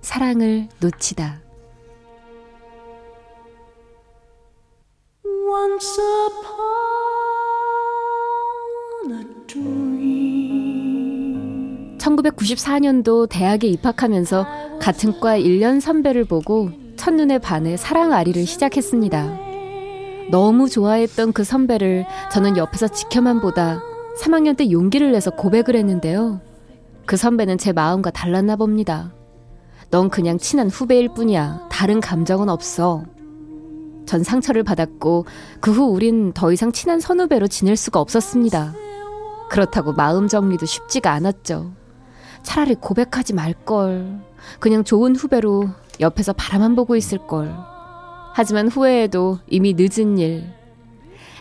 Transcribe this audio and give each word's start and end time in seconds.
사랑을 0.00 0.68
놓치다 0.80 1.40
Once 5.24 6.02
upon 6.28 6.72
a 9.12 9.24
dream 9.46 9.96
1994년도 11.98 13.28
대학에 13.28 13.66
입학하면서 13.68 14.46
같은 14.80 15.18
과 15.20 15.38
1년 15.38 15.80
선배를 15.80 16.24
보고 16.24 16.70
첫눈에 16.96 17.38
반해 17.38 17.76
사랑 17.76 18.12
아리를 18.12 18.46
시작했습니다. 18.46 19.46
너무 20.30 20.68
좋아했던 20.68 21.32
그 21.32 21.44
선배를 21.44 22.04
저는 22.32 22.56
옆에서 22.56 22.88
지켜만 22.88 23.40
보다 23.40 23.80
3학년 24.20 24.56
때 24.56 24.70
용기를 24.70 25.12
내서 25.12 25.30
고백을 25.30 25.76
했는데요. 25.76 26.40
그 27.04 27.16
선배는 27.16 27.58
제 27.58 27.72
마음과 27.72 28.10
달랐나 28.10 28.56
봅니다. 28.56 29.12
넌 29.90 30.08
그냥 30.10 30.38
친한 30.38 30.68
후배일 30.68 31.08
뿐이야. 31.14 31.68
다른 31.70 32.00
감정은 32.00 32.48
없어. 32.48 33.04
전 34.06 34.22
상처를 34.22 34.62
받았고 34.62 35.26
그 35.60 35.72
후 35.72 35.84
우린 35.84 36.32
더 36.32 36.52
이상 36.52 36.70
친한 36.72 37.00
선후배로 37.00 37.48
지낼 37.48 37.76
수가 37.76 38.00
없었습니다. 38.00 38.74
그렇다고 39.50 39.92
마음 39.92 40.28
정리도 40.28 40.66
쉽지가 40.66 41.10
않았죠. 41.12 41.72
차라리 42.42 42.74
고백하지 42.76 43.34
말걸. 43.34 44.20
그냥 44.60 44.84
좋은 44.84 45.16
후배로 45.16 45.68
옆에서 46.00 46.32
바라만 46.32 46.76
보고 46.76 46.94
있을걸. 46.94 47.52
하지만 48.34 48.68
후회해도 48.68 49.38
이미 49.48 49.74
늦은 49.76 50.18
일. 50.18 50.44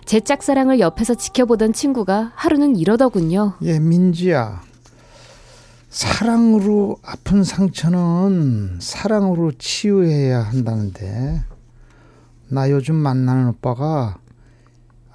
제 0.05 0.19
짝사랑을 0.19 0.79
옆에서 0.79 1.15
지켜보던 1.15 1.73
친구가 1.73 2.31
하루는 2.35 2.75
이러더군요. 2.77 3.53
예, 3.63 3.79
민지야. 3.79 4.61
사랑으로 5.95 6.97
아픈 7.03 7.45
상처는 7.45 8.79
사랑으로 8.81 9.53
치유해야 9.53 10.41
한다는데 10.41 11.41
나 12.49 12.69
요즘 12.69 12.95
만나는 12.95 13.47
오빠가 13.47 14.17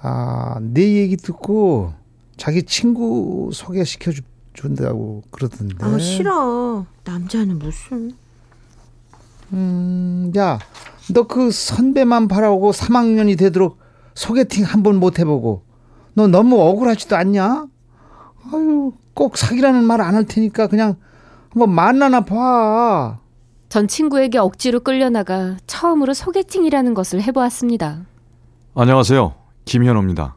아, 0.01 0.57
내 0.59 0.95
얘기 0.95 1.17
듣고 1.17 1.93
자기 2.35 2.63
친구 2.63 3.51
소개시켜 3.53 4.11
준다고 4.53 5.21
그러던데. 5.29 5.75
아, 5.85 5.99
싫어. 5.99 6.87
남자는 7.03 7.59
무슨. 7.59 8.15
음, 9.53 10.31
야, 10.35 10.57
너 11.13 11.27
그 11.27 11.51
선배만 11.51 12.27
바라보고 12.27 12.71
3학년이 12.71 13.37
되도록 13.37 13.77
소개팅 14.15 14.63
한 14.65 14.81
번 14.81 14.95
못 14.99 15.19
해보고 15.19 15.61
너 16.15 16.25
너무 16.25 16.59
억울하지도 16.59 17.15
않냐? 17.15 17.67
아유 18.51 18.93
꼭 19.13 19.37
사귀라는 19.37 19.83
말 19.83 20.01
안 20.01 20.15
할 20.15 20.25
테니까 20.25 20.67
그냥 20.67 20.95
한번 21.51 21.71
만나나 21.73 22.21
봐. 22.21 23.17
전 23.69 23.87
친구에게 23.87 24.37
억지로 24.37 24.79
끌려나가 24.81 25.57
처음으로 25.67 26.13
소개팅이라는 26.13 26.93
것을 26.93 27.21
해보았습니다. 27.21 28.05
안녕하세요. 28.75 29.33
김현호입니다. 29.65 30.35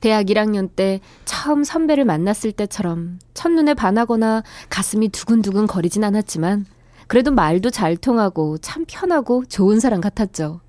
대학 0.00 0.26
1학년 0.26 0.68
때 0.76 1.00
처음 1.24 1.64
선배를 1.64 2.04
만났을 2.04 2.52
때처럼 2.52 3.18
첫눈에 3.34 3.74
반하거나 3.74 4.42
가슴이 4.70 5.08
두근두근 5.08 5.66
거리진 5.66 6.04
않았지만 6.04 6.66
그래도 7.08 7.32
말도 7.32 7.70
잘 7.70 7.96
통하고 7.96 8.58
참 8.58 8.84
편하고 8.86 9.44
좋은 9.46 9.80
사람 9.80 10.00
같았죠. 10.00 10.60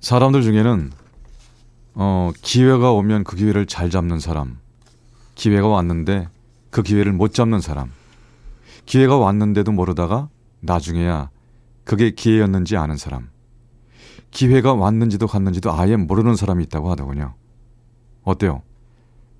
사람들 0.00 0.42
중에는 0.42 0.90
어, 1.94 2.30
기회가 2.42 2.92
오면 2.92 3.24
그 3.24 3.36
기회를 3.36 3.64
잘 3.66 3.88
잡는 3.88 4.18
사람. 4.20 4.58
기회가 5.36 5.68
왔는데 5.68 6.28
그 6.76 6.82
기회를 6.82 7.14
못 7.14 7.32
잡는 7.32 7.62
사람. 7.62 7.90
기회가 8.84 9.16
왔는데도 9.16 9.72
모르다가 9.72 10.28
나중에야 10.60 11.30
그게 11.84 12.10
기회였는지 12.10 12.76
아는 12.76 12.98
사람. 12.98 13.30
기회가 14.30 14.74
왔는지도 14.74 15.26
갔는지도 15.26 15.72
아예 15.72 15.96
모르는 15.96 16.36
사람이 16.36 16.62
있다고 16.64 16.90
하더군요. 16.90 17.32
어때요? 18.24 18.60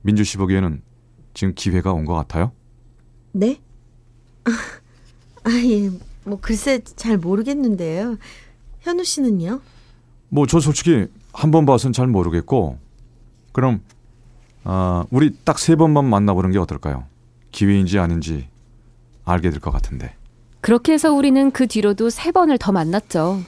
민주 0.00 0.24
씨 0.24 0.38
보기에는 0.38 0.80
지금 1.34 1.52
기회가 1.54 1.92
온 1.92 2.06
것 2.06 2.14
같아요? 2.14 2.52
네? 3.32 3.60
아, 5.44 5.50
예. 5.50 5.90
뭐 6.24 6.38
글쎄 6.40 6.78
잘 6.96 7.18
모르겠는데요. 7.18 8.16
현우 8.80 9.04
씨는요? 9.04 9.60
뭐 10.30 10.46
저 10.46 10.58
솔직히 10.58 11.06
한 11.34 11.50
번 11.50 11.66
봐서는 11.66 11.92
잘 11.92 12.06
모르겠고 12.06 12.78
그럼 13.52 13.82
아, 14.64 15.04
우리 15.10 15.36
딱 15.44 15.58
세 15.58 15.76
번만 15.76 16.06
만나보는 16.06 16.52
게 16.52 16.58
어떨까요? 16.58 17.04
기회인지 17.60 17.98
아닌지 17.98 18.48
알게 19.24 19.48
될 19.50 19.60
것 19.60 19.70
같은데. 19.70 20.14
그렇게 20.60 20.92
해서 20.92 21.12
우리는 21.12 21.50
그 21.50 21.66
뒤로도 21.66 22.10
세 22.10 22.30
번을 22.30 22.58
더 22.58 22.70
만났죠. 22.70 23.40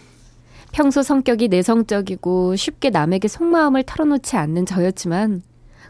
평소 0.72 1.02
성격이 1.02 1.48
내성적이고 1.48 2.56
쉽게 2.56 2.88
남에게 2.90 3.28
속마음을 3.28 3.82
털어놓지 3.84 4.36
않는 4.36 4.64
저였지만 4.66 5.42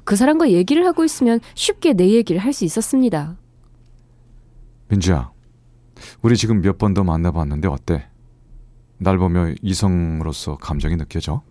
그 0.05 0.17
사람과 0.17 0.51
얘기를 0.51 0.85
하고 0.87 1.05
있으면 1.05 1.39
쉽게 1.55 1.93
내 1.93 2.09
얘기를 2.11 2.41
할 2.41 2.53
수 2.53 2.65
있었습니다. 2.65 3.37
민주야, 4.89 5.31
우리 6.23 6.37
지금 6.37 6.61
몇 6.61 6.77
번 6.79 6.95
더 6.95 7.05
만나봤는데 7.05 7.69
어때? 7.69 8.09
날 8.99 9.17
보며 9.19 9.53
이성으로서 9.63 10.57
감정이 10.57 10.97
느껴져? 10.97 11.43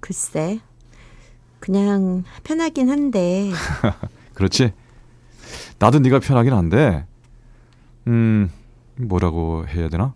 글쎄, 0.00 0.58
그냥 1.60 2.24
편하긴 2.42 2.88
한데. 2.90 3.50
그렇지. 4.34 4.72
나도 5.80 5.98
네가 5.98 6.20
편하긴 6.20 6.52
한데, 6.52 7.06
음, 8.06 8.50
뭐라고 8.96 9.66
해야 9.66 9.88
되나? 9.88 10.14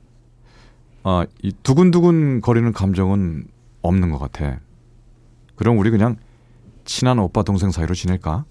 아, 1.02 1.26
이 1.42 1.52
두근두근 1.62 2.42
거리는 2.42 2.70
감정은 2.72 3.46
없는 3.80 4.10
것 4.10 4.18
같아. 4.18 4.60
그럼 5.56 5.78
우리 5.78 5.90
그냥 5.90 6.16
친한 6.84 7.18
오빠 7.18 7.42
동생 7.42 7.70
사이로 7.70 7.94
지낼까? 7.94 8.44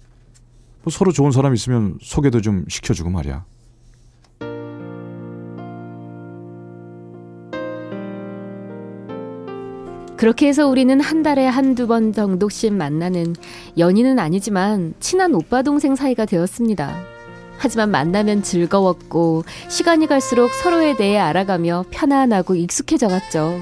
뭐 0.82 0.90
서로 0.90 1.12
좋은 1.12 1.30
사람 1.30 1.54
있으면 1.54 1.98
소개도 2.00 2.40
좀 2.40 2.64
시켜주고 2.68 3.10
말이야. 3.10 3.44
그렇게 10.24 10.48
해서 10.48 10.66
우리는 10.66 10.98
한 11.02 11.22
달에 11.22 11.46
한두 11.46 11.86
번 11.86 12.14
정도씩 12.14 12.72
만나는 12.72 13.36
연인은 13.76 14.18
아니지만 14.18 14.94
친한 14.98 15.34
오빠 15.34 15.60
동생 15.60 15.96
사이가 15.96 16.24
되었습니다. 16.24 16.96
하지만 17.58 17.90
만나면 17.90 18.42
즐거웠고 18.42 19.44
시간이 19.68 20.06
갈수록 20.06 20.48
서로에 20.54 20.96
대해 20.96 21.18
알아가며 21.18 21.84
편안하고 21.90 22.54
익숙해져 22.54 23.08
갔죠. 23.08 23.60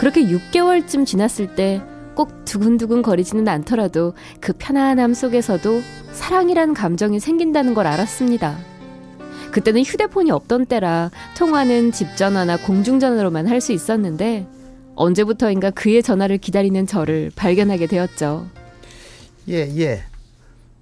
그렇게 0.00 0.24
6개월쯤 0.24 1.06
지났을 1.06 1.54
때 1.54 1.80
꼭 2.16 2.44
두근두근 2.44 3.02
거리지는 3.02 3.46
않더라도 3.46 4.14
그 4.40 4.52
편안함 4.58 5.14
속에서도 5.14 5.80
사랑이란 6.10 6.74
감정이 6.74 7.20
생긴다는 7.20 7.74
걸 7.74 7.86
알았습니다. 7.86 8.58
그때는 9.52 9.82
휴대폰이 9.82 10.32
없던 10.32 10.66
때라 10.66 11.12
통화는 11.36 11.92
집 11.92 12.16
전화나 12.16 12.56
공중전화로만 12.56 13.46
할 13.46 13.60
수 13.60 13.70
있었는데 13.70 14.57
언제부터인가 14.98 15.70
그의 15.70 16.02
전화를 16.02 16.38
기다리는 16.38 16.86
저를 16.86 17.30
발견하게 17.36 17.86
되었죠. 17.86 18.46
예, 19.48 19.54
예. 19.78 20.02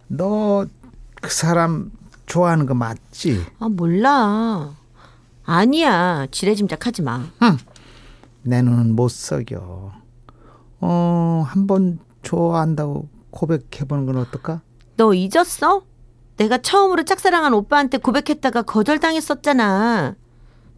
너 0.09 0.67
그 1.23 1.33
사람 1.33 1.91
좋아하는 2.27 2.67
거 2.67 2.75
맞지? 2.75 3.43
아, 3.59 3.69
몰라. 3.69 4.75
아니야. 5.45 6.27
지레짐작하지 6.31 7.03
마. 7.03 7.25
응. 7.43 7.57
내 8.43 8.63
눈은 8.63 8.95
못 8.95 9.09
속여. 9.09 9.93
어, 10.81 11.45
한 11.49 11.67
번 11.67 11.99
좋아한다고 12.23 13.09
고백해보는 13.31 14.07
건 14.07 14.19
어떨까? 14.19 14.61
너 14.97 15.15
잊었어? 15.15 15.83
내가 16.37 16.59
처음으로 16.59 17.05
짝사랑한 17.05 17.55
오빠한테 17.55 17.99
고백했다가 17.99 18.63
거절당했었잖아. 18.63 20.15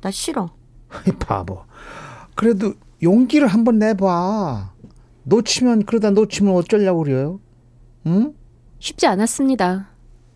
나 0.00 0.10
싫어. 0.10 0.50
바보. 1.18 1.62
그래도 2.34 2.74
용기를 3.02 3.48
한번 3.48 3.78
내봐. 3.78 4.72
놓치면 5.24 5.84
그러다 5.84 6.10
놓치면 6.10 6.54
어쩌려고 6.54 7.02
그래요? 7.04 7.40
응? 8.06 8.34
쉽지 8.78 9.06
않았습니다. 9.06 9.88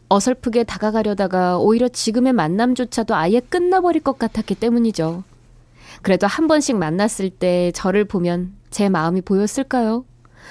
어설프게 0.09 0.65
다가가려다가 0.65 1.59
오히려 1.59 1.89
지금의 1.89 2.35
만남조차도 2.35 3.15
아예 3.15 3.41
끝나버릴 3.41 4.03
것 4.03 4.19
같았기 4.19 4.55
때문이죠. 4.57 5.25
그래도 6.03 6.27
한 6.27 6.49
번씩 6.49 6.77
만났을 6.77 7.31
때 7.31 7.73
저를 7.75 8.05
보면 8.05 8.53
제 8.71 8.89
마음이 8.89 9.23
보였을까요? 9.23 10.05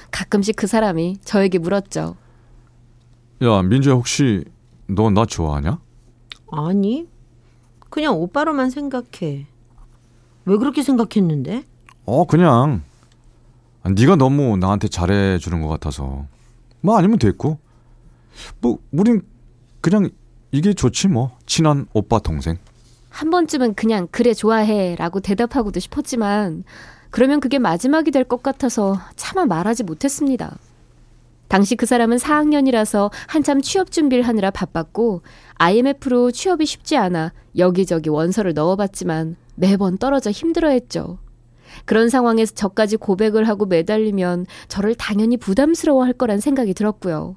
가끔씩 0.09 0.55
그 0.55 0.65
사람이 0.67 1.17
저에게 1.23 1.59
물었죠. 1.59 2.15
야, 3.43 3.61
민주야 3.61 3.93
혹시 3.93 4.43
너 4.87 5.09
나 5.11 5.25
좋아하냐? 5.25 5.79
아니, 6.51 7.07
그냥 7.89 8.15
오빠로만 8.17 8.69
생각해. 8.69 9.47
왜 10.45 10.57
그렇게 10.57 10.81
생각했는데? 10.83 11.63
어, 12.05 12.25
그냥 12.25 12.81
아, 13.83 13.89
네가 13.89 14.15
너무 14.15 14.57
나한테 14.57 14.87
잘해 14.87 15.37
주는 15.39 15.61
것 15.61 15.67
같아서. 15.67 16.25
뭐 16.81 16.97
아니면 16.97 17.19
됐고. 17.19 17.57
뭐 18.59 18.79
우린 18.91 19.21
그냥 19.81 20.09
이게 20.51 20.73
좋지 20.73 21.07
뭐. 21.07 21.37
친한 21.45 21.85
오빠 21.93 22.19
동생. 22.19 22.57
한 23.09 23.29
번쯤은 23.29 23.73
그냥 23.75 24.07
그래 24.11 24.33
좋아해 24.33 24.95
라고 24.95 25.19
대답하고도 25.19 25.79
싶었지만 25.79 26.63
그러면 27.09 27.39
그게 27.41 27.59
마지막이 27.59 28.11
될 28.11 28.23
것 28.23 28.41
같아서 28.41 28.97
차마 29.17 29.45
말하지 29.45 29.83
못했습니다. 29.83 30.57
당시 31.49 31.75
그 31.75 31.85
사람은 31.85 32.15
4학년이라서 32.17 33.11
한참 33.27 33.61
취업 33.61 33.91
준비를 33.91 34.25
하느라 34.25 34.49
바빴고 34.51 35.21
IMF로 35.55 36.31
취업이 36.31 36.65
쉽지 36.65 36.95
않아 36.95 37.33
여기저기 37.57 38.07
원서를 38.09 38.53
넣어봤지만 38.53 39.35
매번 39.55 39.97
떨어져 39.97 40.31
힘들어했죠. 40.31 41.17
그런 41.85 42.09
상황에서 42.09 42.53
저까지 42.53 42.97
고백을 42.97 43.47
하고 43.47 43.65
매달리면 43.65 44.45
저를 44.67 44.95
당연히 44.95 45.37
부담스러워 45.37 46.03
할 46.03 46.13
거란 46.13 46.39
생각이 46.39 46.73
들었고요. 46.73 47.35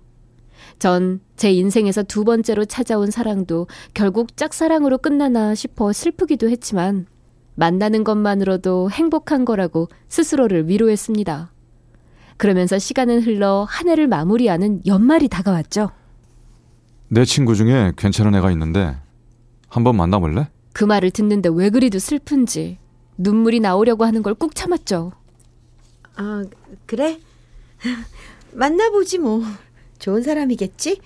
전 0.79 1.21
제 1.37 1.53
인생에서 1.53 2.03
두 2.03 2.25
번째로 2.25 2.65
찾아온 2.65 3.11
사랑도 3.11 3.67
결국 3.93 4.37
짝사랑으로 4.37 4.99
끝나나 4.99 5.55
싶어 5.55 5.93
슬프기도 5.93 6.49
했지만 6.49 7.07
만나는 7.57 8.05
것만으로도 8.05 8.91
행복한 8.91 9.45
거라고 9.45 9.89
스스로를 10.09 10.69
위로했습니다. 10.69 11.53
그러면서 12.37 12.79
시간은 12.79 13.23
흘러 13.23 13.67
한 13.69 13.89
해를 13.89 14.07
마무리하는 14.09 14.83
연말이 14.87 15.29
다가왔죠. 15.29 15.91
내 17.09 17.25
친구 17.25 17.55
중에 17.55 17.93
괜찮은 17.97 18.35
애가 18.37 18.51
있는데 18.53 18.97
한번 19.69 19.97
만나볼래? 19.97 20.49
그 20.73 20.85
말을 20.85 21.11
듣는데 21.11 21.49
왜 21.53 21.71
그리도 21.71 21.99
슬픈지 21.99 22.79
눈물이 23.17 23.61
나오려고 23.61 24.05
하는 24.05 24.23
걸 24.23 24.35
꾹 24.35 24.55
참았죠. 24.55 25.13
아, 26.17 26.45
그래? 26.87 27.19
만나보지 28.53 29.19
뭐. 29.19 29.43
좋은 29.99 30.23
사람이겠지? 30.23 31.01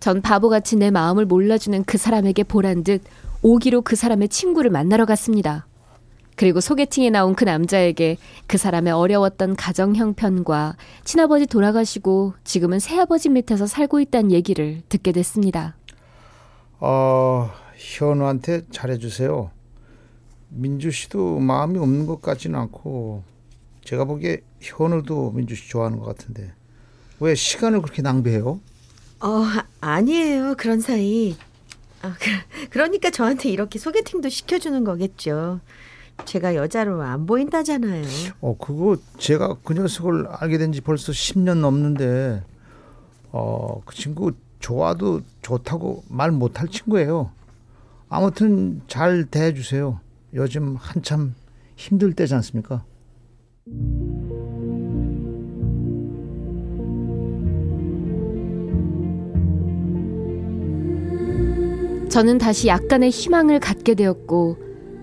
전 0.00 0.20
바보같이 0.20 0.76
내 0.76 0.90
마음을 0.90 1.24
몰라주는 1.24 1.84
그 1.84 1.96
사람에게 1.98 2.42
보란 2.44 2.84
듯 2.84 3.02
오기로 3.42 3.82
그 3.82 3.96
사람의 3.96 4.28
친구를 4.28 4.70
만나러 4.70 5.06
갔습니다. 5.06 5.66
그리고 6.36 6.60
소개팅에 6.60 7.10
나온 7.10 7.34
그 7.34 7.44
남자에게 7.44 8.16
그 8.48 8.58
사람의 8.58 8.92
어려웠던 8.92 9.54
가정 9.56 9.94
형편과 9.94 10.76
친아버지 11.04 11.46
돌아가시고 11.46 12.34
지금은 12.42 12.80
새아버지 12.80 13.28
밑에서 13.28 13.66
살고 13.66 14.00
있다는 14.00 14.32
얘기를 14.32 14.82
듣게 14.88 15.12
됐습니다. 15.12 15.76
어, 16.80 17.50
현우한테 17.76 18.62
잘해주세요. 18.70 19.50
민주 20.54 20.90
씨도 20.90 21.40
마음이 21.40 21.78
없는 21.78 22.06
것 22.06 22.22
같지는 22.22 22.58
않고 22.58 23.22
제가 23.84 24.04
보기에 24.04 24.40
현우도 24.60 25.32
민주 25.32 25.54
씨 25.54 25.68
좋아하는 25.68 25.98
것 25.98 26.06
같은데 26.06 26.52
왜 27.20 27.34
시간을 27.34 27.82
그렇게 27.82 28.02
낭비해요? 28.02 28.60
어, 29.20 29.42
아니에요. 29.80 30.54
그런 30.56 30.80
사이. 30.80 31.36
아, 32.02 32.14
그, 32.20 32.68
그러니까 32.68 33.10
저한테 33.10 33.48
이렇게 33.50 33.78
소개팅도 33.78 34.28
시켜주는 34.28 34.84
거겠죠. 34.84 35.60
제가 36.26 36.54
여자로 36.54 37.02
안 37.02 37.26
보인다잖아요. 37.26 38.04
어, 38.40 38.56
그거 38.58 38.96
제가 39.18 39.56
그 39.64 39.72
녀석을 39.74 40.26
알게 40.28 40.58
된 40.58 40.72
지 40.72 40.80
벌써 40.80 41.12
10년 41.12 41.58
넘는데 41.58 42.42
어, 43.32 43.80
그 43.84 43.94
친구 43.94 44.32
좋아도 44.60 45.20
좋다고 45.42 46.04
말 46.08 46.30
못할 46.30 46.68
친구예요. 46.68 47.30
아무튼 48.08 48.82
잘 48.86 49.24
대해주세요. 49.24 49.98
요즘 50.34 50.74
한참 50.76 51.34
힘들 51.76 52.12
때지 52.12 52.34
않습니까? 52.34 52.84
저는 62.10 62.38
다시 62.38 62.68
약간의 62.68 63.10
희망을 63.10 63.60
갖게 63.60 63.94
되었고 63.94 64.56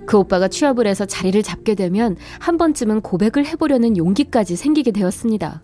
그 0.06 0.18
오빠가 0.18 0.48
취업을 0.50 0.88
해서 0.88 1.06
자리를 1.06 1.42
잡게 1.44 1.76
되면 1.76 2.18
한 2.40 2.58
번쯤은 2.58 3.02
고백을 3.02 3.46
해보려는 3.46 3.98
용기까지 3.98 4.58
생기게 4.58 4.92
되었습니다. 4.92 5.64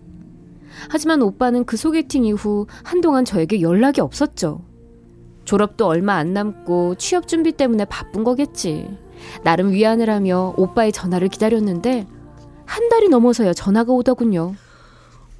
하지만 0.88 1.20
오빠는 1.20 1.64
그 1.64 1.76
소개팅 1.76 2.24
이후 2.24 2.66
한동안 2.84 3.24
저에게 3.24 3.60
연락이 3.60 4.00
없었죠. 4.00 4.64
졸업도 5.44 5.86
얼마 5.86 6.14
안 6.14 6.32
남고 6.32 6.94
취업 6.96 7.26
준비 7.28 7.52
때문에 7.52 7.84
바쁜 7.86 8.24
거겠지. 8.24 8.88
나름 9.44 9.72
위안을 9.72 10.10
하며 10.10 10.54
오빠의 10.56 10.92
전화를 10.92 11.28
기다렸는데 11.28 12.06
한 12.66 12.88
달이 12.88 13.08
넘어서야 13.08 13.52
전화가 13.54 13.92
오더군요. 13.92 14.54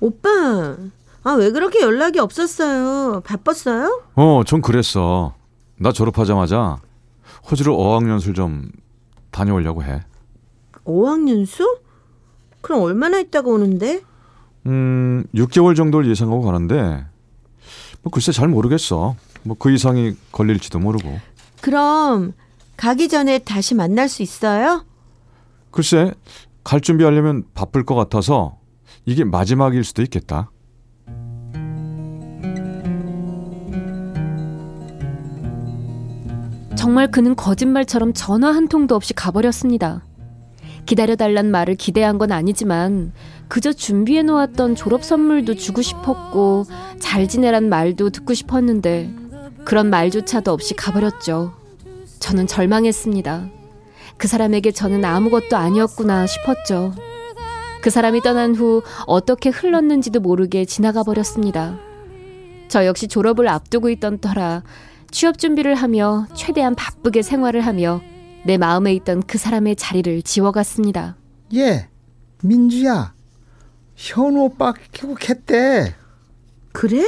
오빠, 0.01 0.77
아, 1.25 1.33
왜 1.33 1.51
그렇게 1.51 1.81
연락이 1.83 2.19
없었어요? 2.19 3.21
바빴어요? 3.25 4.03
어, 4.15 4.43
전 4.47 4.63
그랬어. 4.63 5.35
나 5.79 5.93
졸업하자마자 5.93 6.79
호주로 7.51 7.77
어학연수를 7.81 8.35
좀 8.35 8.71
다녀오려고 9.31 9.83
해. 9.83 10.01
5학년수? 10.85 11.79
그럼 12.61 12.83
얼마나 12.83 13.19
있다가 13.19 13.51
오는데? 13.51 14.01
음, 14.67 15.25
6개월 15.35 15.77
정도를 15.77 16.09
예상하고 16.11 16.43
가는데 16.43 17.05
뭐 18.03 18.11
글쎄 18.11 18.33
잘 18.33 18.49
모르겠어. 18.49 19.15
뭐 19.45 19.57
그 19.59 19.71
이상이 19.71 20.15
걸릴지도 20.33 20.79
모르고. 20.79 21.19
그럼 21.61 22.33
가기 22.79 23.09
전에 23.09 23.41
다시 23.41 23.75
만날 23.75 24.09
수 24.09 24.23
있어요? 24.23 24.87
글쎄 25.73 26.15
갈 26.63 26.81
준비하려면 26.81 27.43
바쁠 27.53 27.85
것 27.85 27.97
같아서 27.97 28.61
이게 29.05 29.25
마지막일 29.25 29.83
수도 29.83 30.01
있겠다. 30.03 30.51
정말 36.77 37.11
그는 37.11 37.35
거짓말처럼 37.35 38.13
전화 38.15 38.53
한 38.53 38.69
통도 38.69 38.95
없이 38.95 39.13
가버렸습니다. 39.13 40.05
기다려달란 40.87 41.51
말을 41.51 41.75
기대한 41.75 42.17
건 42.17 42.31
아니지만 42.31 43.13
그저 43.49 43.73
준비해 43.73 44.23
놓았던 44.23 44.77
졸업 44.77 45.03
선물도 45.05 45.57
주고 45.57 45.83
싶었고 45.83 46.65
잘 47.01 47.27
지내란 47.27 47.69
말도 47.69 48.11
듣고 48.11 48.35
싶었는데 48.35 49.13
그런 49.65 49.91
말조차도 49.91 50.53
없이 50.53 50.75
가버렸죠. 50.75 51.58
저는 52.19 52.47
절망했습니다. 52.47 53.49
그 54.17 54.29
사람에게 54.29 54.73
저는 54.73 55.05
아무것도 55.05 55.57
아니었구나 55.57 56.27
싶었죠. 56.27 56.95
그 57.81 57.91
사람이 57.91 58.23
떠난 58.23 58.55
후 58.55 58.83
어떻게 59.07 59.51
흘렀는지도 59.51 60.21
모르게 60.21 60.65
지나가 60.65 61.03
버렸습니다. 61.03 61.79
저 62.69 62.85
역시 62.85 63.09
졸업을 63.09 63.49
앞두고 63.49 63.89
있던 63.91 64.19
터라 64.19 64.63
취업 65.11 65.39
준비를 65.39 65.75
하며 65.75 66.27
최대한 66.35 66.75
바쁘게 66.75 67.23
생활을 67.23 67.63
하며 67.63 68.03
내 68.45 68.59
마음에 68.59 68.93
있던 68.95 69.23
그 69.23 69.39
사람의 69.39 69.77
자리를 69.77 70.23
지워갔습니다. 70.23 71.17
예, 71.55 71.89
민주야. 72.43 73.15
현우 73.97 74.41
오빠 74.43 74.75
개국했대. 74.93 75.95
그래? 76.73 77.05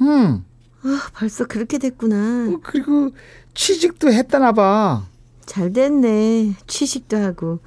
응. 0.00 0.44
아, 0.84 1.08
벌써 1.14 1.46
그렇게 1.46 1.78
됐구나. 1.78 2.54
어, 2.54 2.60
그리고 2.62 3.10
취직도 3.54 4.12
했다나 4.12 4.52
봐. 4.52 5.04
잘 5.46 5.72
됐네. 5.72 6.54
취직도 6.66 7.16
하고. 7.18 7.58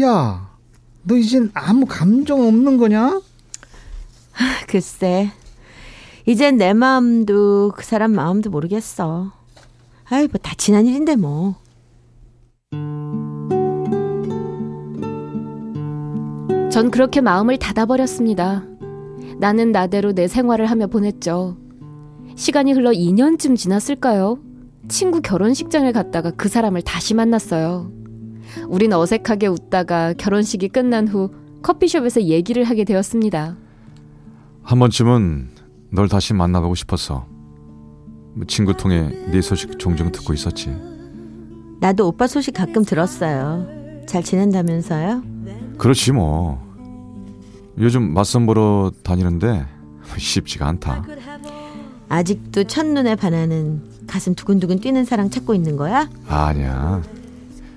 야, 0.00 0.50
너 1.02 1.16
이젠 1.16 1.50
아무 1.54 1.86
감정 1.86 2.46
없는 2.46 2.76
거냐? 2.76 3.20
글쎄. 4.68 5.30
이젠 6.26 6.56
내 6.56 6.72
마음도 6.74 7.72
그 7.76 7.84
사람 7.84 8.12
마음도 8.12 8.50
모르겠어. 8.50 9.32
아이, 10.08 10.26
뭐 10.26 10.38
다 10.42 10.54
지난 10.56 10.86
일인데 10.86 11.16
뭐. 11.16 11.54
전 16.70 16.90
그렇게 16.90 17.20
마음을 17.20 17.56
닫아버렸습니다. 17.58 18.64
나는 19.38 19.72
나대로 19.72 20.12
내 20.12 20.28
생활을 20.28 20.66
하며 20.66 20.86
보냈죠. 20.88 21.56
시간이 22.34 22.72
흘러 22.72 22.90
2년쯤 22.90 23.56
지났을까요? 23.56 24.38
친구 24.88 25.20
결혼식장을 25.20 25.90
갔다가 25.92 26.30
그 26.30 26.48
사람을 26.48 26.82
다시 26.82 27.14
만났어요. 27.14 27.90
우린 28.68 28.92
어색하게 28.92 29.48
웃다가 29.48 30.14
결혼식이 30.14 30.68
끝난 30.68 31.08
후 31.08 31.30
커피숍에서 31.62 32.22
얘기를 32.22 32.64
하게 32.64 32.84
되었습니다. 32.84 33.56
한 34.62 34.78
번쯤은 34.78 35.48
널 35.90 36.08
다시 36.08 36.34
만나보고 36.34 36.74
싶었어. 36.74 37.26
뭐 38.34 38.44
친구 38.46 38.76
통해 38.76 39.08
네 39.30 39.40
소식 39.40 39.78
종종 39.78 40.12
듣고 40.12 40.32
있었지. 40.32 40.74
나도 41.80 42.06
오빠 42.08 42.26
소식 42.26 42.52
가끔 42.54 42.84
들었어요. 42.84 43.66
잘 44.06 44.22
지낸다면서요? 44.22 45.22
그렇지 45.78 46.12
뭐. 46.12 46.64
요즘 47.78 48.14
맞선 48.14 48.46
보러 48.46 48.90
다니는데 49.02 49.66
쉽지가 50.16 50.66
않다. 50.68 51.04
아직도 52.08 52.64
첫눈에 52.64 53.16
반하는 53.16 53.82
가슴 54.16 54.34
두근두근 54.34 54.80
뛰는 54.80 55.04
사랑 55.04 55.28
찾고 55.28 55.54
있는 55.54 55.76
거야? 55.76 56.08
아니야. 56.26 57.02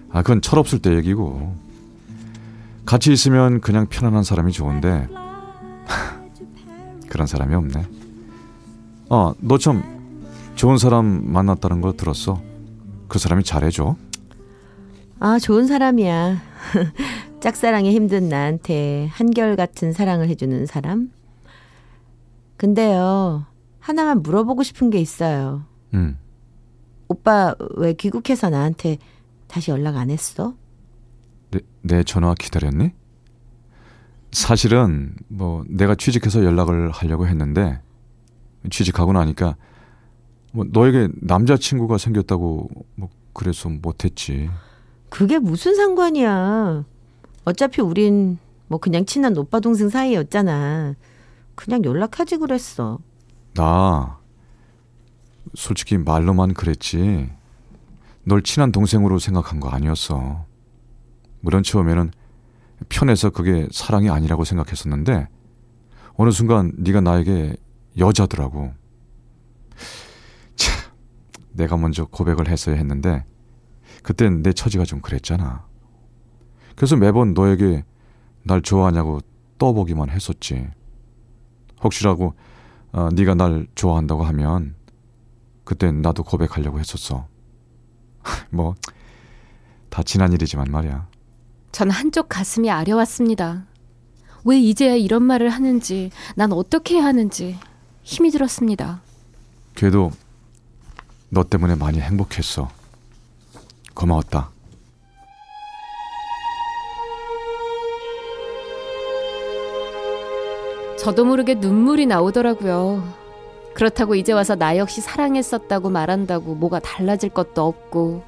아, 0.09 0.21
그건 0.21 0.39
철없을 0.39 0.79
때 0.79 0.95
얘기고. 0.95 1.53
같이 2.85 3.11
있으면 3.11 3.59
그냥 3.59 3.87
편안한 3.87 4.23
사람이 4.23 4.53
좋은데 4.53 5.09
그런 7.09 7.27
사람이 7.27 7.53
없네. 7.55 7.85
어, 9.09 9.33
너 9.41 9.57
참 9.57 9.83
좋은 10.55 10.77
사람 10.77 11.29
만났다는 11.29 11.81
거 11.81 11.91
들었어. 11.91 12.41
그 13.09 13.19
사람이 13.19 13.43
잘해줘. 13.43 13.97
아, 15.19 15.39
좋은 15.39 15.67
사람이야. 15.67 16.37
짝사랑에 17.41 17.91
힘든 17.91 18.29
나한테 18.29 19.09
한결같은 19.11 19.91
사랑을 19.91 20.29
해주는 20.29 20.65
사람? 20.67 21.11
근데요, 22.55 23.45
하나만 23.81 24.21
물어보고 24.23 24.63
싶은 24.63 24.89
게 24.89 24.99
있어요. 24.99 25.63
응. 25.93 26.15
오빠 27.09 27.55
왜 27.75 27.93
귀국해서 27.93 28.49
나한테 28.49 28.97
다시 29.47 29.71
연락 29.71 29.97
안 29.97 30.09
했어? 30.09 30.53
내, 31.51 31.59
내 31.81 32.03
전화 32.03 32.33
기다렸니? 32.35 32.91
사실은 34.31 35.15
뭐 35.27 35.63
내가 35.67 35.95
취직해서 35.95 36.43
연락을 36.43 36.91
하려고 36.91 37.27
했는데 37.27 37.81
취직하고 38.69 39.11
나니까 39.11 39.55
뭐 40.51 40.65
너에게 40.71 41.09
남자친구가 41.15 41.97
생겼다고 41.97 42.69
뭐 42.95 43.09
그래서 43.33 43.69
못했지. 43.69 44.49
그게 45.09 45.39
무슨 45.39 45.75
상관이야. 45.75 46.85
어차피 47.45 47.81
우린 47.81 48.37
뭐 48.67 48.79
그냥 48.79 49.05
친한 49.05 49.35
오빠 49.35 49.59
동생 49.59 49.89
사이였잖아. 49.89 50.93
그냥 51.55 51.83
연락하지 51.83 52.37
그랬어. 52.37 52.99
나 53.55 54.18
솔직히 55.53 55.97
말로만 55.97 56.53
그랬지. 56.53 57.29
널 58.23 58.43
친한 58.43 58.71
동생으로 58.71 59.19
생각한 59.19 59.59
거 59.59 59.69
아니었어. 59.69 60.45
물론 61.41 61.63
처음에는 61.63 62.11
편해서 62.89 63.29
그게 63.29 63.67
사랑이 63.71 64.09
아니라고 64.09 64.43
생각했었는데 64.43 65.27
어느 66.15 66.31
순간 66.31 66.73
네가 66.77 67.01
나에게 67.01 67.55
여자더라고. 67.97 68.73
참, 70.55 70.75
내가 71.53 71.77
먼저 71.77 72.05
고백을 72.05 72.47
했어야 72.47 72.75
했는데 72.75 73.25
그땐 74.03 74.43
내 74.43 74.53
처지가 74.53 74.85
좀 74.85 75.01
그랬잖아. 75.01 75.65
그래서 76.75 76.95
매번 76.95 77.33
너에게 77.33 77.83
날 78.43 78.61
좋아하냐고 78.61 79.19
떠보기만 79.57 80.09
했었지. 80.09 80.69
혹시라고 81.83 82.35
어, 82.91 83.09
네가 83.13 83.35
날 83.35 83.67
좋아한다고 83.75 84.23
하면 84.23 84.75
그땐 85.69 86.01
나도 86.01 86.23
고백하려고 86.23 86.79
했었어. 86.79 87.27
뭐 88.49 88.75
다 89.89 90.03
지난 90.03 90.31
일이지만 90.33 90.67
말이야. 90.71 91.07
전 91.71 91.89
한쪽 91.89 92.29
가슴이 92.29 92.69
아려왔습니다. 92.69 93.65
왜 94.45 94.57
이제야 94.57 94.95
이런 94.95 95.23
말을 95.23 95.49
하는지, 95.49 96.11
난 96.35 96.51
어떻게 96.53 96.95
해야 96.95 97.05
하는지 97.05 97.57
힘이 98.03 98.31
들었습니다. 98.31 99.01
그래도 99.75 100.11
너 101.29 101.43
때문에 101.43 101.75
많이 101.75 101.99
행복했어. 101.99 102.69
고마웠다. 103.93 104.51
저도 110.97 111.25
모르게 111.25 111.55
눈물이 111.55 112.05
나오더라고요. 112.05 113.18
그렇다고 113.79 114.15
이제 114.15 114.33
와서 114.33 114.55
나 114.55 114.75
역시 114.75 114.99
사랑했었다고 114.99 115.89
말한다고 115.89 116.53
뭐가 116.55 116.79
달라질 116.79 117.29
것도 117.29 117.65
없고, 117.65 118.23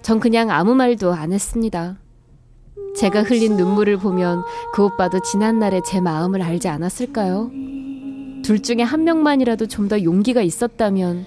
전 0.00 0.20
그냥 0.20 0.50
아무 0.50 0.74
말도 0.74 1.12
안 1.12 1.34
했습니다. 1.34 1.98
제가 2.96 3.22
흘린 3.24 3.58
눈물을 3.58 3.98
보면 3.98 4.42
그 4.72 4.82
오빠도 4.82 5.20
지난날의 5.20 5.82
제 5.84 6.00
마음을 6.00 6.40
알지 6.40 6.68
않았을까요? 6.68 7.50
둘 8.42 8.62
중에 8.62 8.80
한 8.80 9.04
명만이라도 9.04 9.66
좀 9.66 9.86
더 9.86 10.02
용기가 10.02 10.40
있었다면 10.40 11.26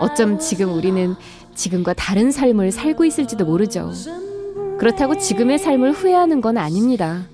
어쩜 0.00 0.38
지금 0.38 0.72
우리는 0.72 1.14
지금과 1.54 1.92
다른 1.92 2.30
삶을 2.30 2.72
살고 2.72 3.04
있을지도 3.04 3.44
모르죠. 3.44 3.92
그렇다고 4.78 5.18
지금의 5.18 5.58
삶을 5.58 5.92
후회하는 5.92 6.40
건 6.40 6.56
아닙니다. 6.56 7.24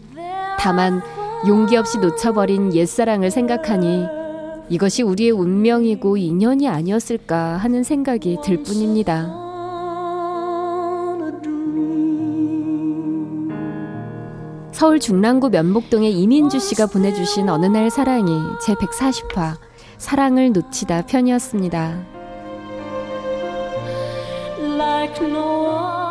다만 0.59 1.01
용기 1.47 1.77
없이 1.77 1.99
놓쳐버린 1.99 2.75
옛사랑을 2.75 3.31
생각하니 3.31 4.24
이것이 4.69 5.03
우리의 5.03 5.31
운명이고 5.31 6.17
인연이 6.17 6.69
아니었을까 6.69 7.57
하는 7.57 7.83
생각이 7.83 8.39
들 8.43 8.63
뿐입니다. 8.63 9.45
서울 14.73 14.99
중랑구 14.99 15.51
면목동의 15.51 16.13
이민주 16.13 16.59
씨가 16.59 16.87
보내주신 16.87 17.49
어느 17.49 17.67
날 17.67 17.91
사랑이 17.91 18.31
제 18.61 18.75
140화 18.75 19.57
사랑을 19.99 20.53
놓치다 20.53 21.07
편이었습니다. 21.07 22.15
like 24.77 25.25
no 25.25 26.04